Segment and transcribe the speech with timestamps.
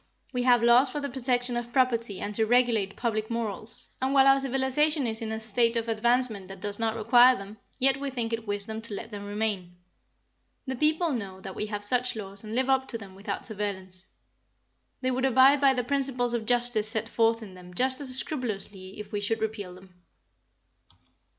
[0.33, 4.25] We have laws for the protection of property and to regulate public morals, and while
[4.25, 8.09] our civilization is in a state of advancement that does not require them, yet we
[8.09, 9.75] think it wisdom to let them remain.
[10.65, 14.07] The people know that we have such laws and live up to them without surveillance.
[15.01, 18.99] They would abide by the principles of justice set forth in them just as scrupulously
[18.99, 19.93] if we should repeal them.